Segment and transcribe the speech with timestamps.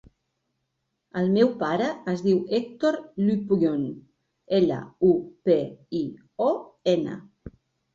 [1.21, 3.87] El meu pare es diu Hèctor Lupion:
[4.63, 4.83] ela,
[5.15, 5.17] u,
[5.49, 5.63] pe,
[6.05, 6.07] i,
[6.53, 6.55] o,
[7.01, 7.23] ena.